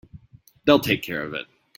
They'll 0.65 0.79
take 0.79 1.03
care 1.03 1.21
of 1.21 1.35
it. 1.35 1.45